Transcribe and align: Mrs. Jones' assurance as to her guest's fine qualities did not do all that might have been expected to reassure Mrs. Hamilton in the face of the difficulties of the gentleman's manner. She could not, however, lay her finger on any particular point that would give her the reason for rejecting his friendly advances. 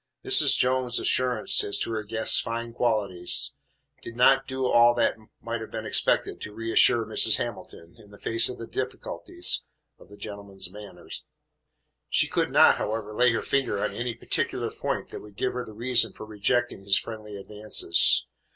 Mrs. 0.25 0.57
Jones' 0.57 0.97
assurance 0.97 1.63
as 1.63 1.77
to 1.77 1.91
her 1.91 2.01
guest's 2.01 2.39
fine 2.39 2.73
qualities 2.73 3.53
did 4.01 4.15
not 4.15 4.47
do 4.47 4.65
all 4.65 4.95
that 4.95 5.15
might 5.43 5.61
have 5.61 5.69
been 5.69 5.85
expected 5.85 6.41
to 6.41 6.51
reassure 6.55 7.05
Mrs. 7.05 7.35
Hamilton 7.37 7.95
in 7.99 8.09
the 8.09 8.17
face 8.17 8.49
of 8.49 8.57
the 8.57 8.65
difficulties 8.65 9.61
of 9.99 10.09
the 10.09 10.17
gentleman's 10.17 10.71
manner. 10.71 11.07
She 12.09 12.27
could 12.27 12.49
not, 12.49 12.77
however, 12.77 13.13
lay 13.13 13.31
her 13.33 13.43
finger 13.43 13.79
on 13.83 13.91
any 13.91 14.15
particular 14.15 14.71
point 14.71 15.11
that 15.11 15.21
would 15.21 15.35
give 15.35 15.53
her 15.53 15.63
the 15.65 15.71
reason 15.71 16.13
for 16.13 16.25
rejecting 16.25 16.81
his 16.83 16.97
friendly 16.97 17.37
advances. 17.37 18.25